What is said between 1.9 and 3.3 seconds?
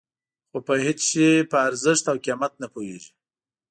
او قیمت نه پوهېږي.